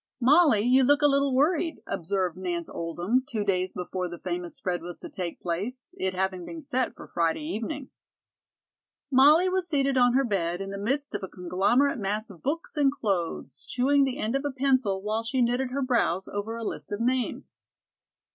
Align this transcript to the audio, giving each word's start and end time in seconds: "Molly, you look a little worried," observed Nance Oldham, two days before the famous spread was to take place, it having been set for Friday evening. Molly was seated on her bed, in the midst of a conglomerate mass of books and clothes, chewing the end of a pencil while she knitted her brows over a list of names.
"Molly, 0.19 0.61
you 0.61 0.83
look 0.83 1.03
a 1.03 1.07
little 1.07 1.31
worried," 1.31 1.83
observed 1.85 2.35
Nance 2.35 2.67
Oldham, 2.67 3.23
two 3.29 3.43
days 3.43 3.71
before 3.71 4.09
the 4.09 4.17
famous 4.17 4.55
spread 4.55 4.81
was 4.81 4.97
to 4.97 5.09
take 5.09 5.39
place, 5.39 5.93
it 5.99 6.15
having 6.15 6.43
been 6.43 6.59
set 6.59 6.95
for 6.95 7.05
Friday 7.07 7.43
evening. 7.43 7.91
Molly 9.11 9.47
was 9.47 9.69
seated 9.69 9.99
on 9.99 10.13
her 10.13 10.23
bed, 10.25 10.59
in 10.59 10.71
the 10.71 10.77
midst 10.79 11.13
of 11.13 11.21
a 11.21 11.27
conglomerate 11.29 11.99
mass 11.99 12.31
of 12.31 12.41
books 12.41 12.75
and 12.77 12.91
clothes, 12.91 13.67
chewing 13.69 14.03
the 14.03 14.17
end 14.17 14.35
of 14.35 14.43
a 14.43 14.49
pencil 14.49 15.03
while 15.03 15.21
she 15.21 15.39
knitted 15.39 15.69
her 15.69 15.83
brows 15.83 16.27
over 16.27 16.55
a 16.55 16.63
list 16.63 16.91
of 16.91 16.99
names. 16.99 17.53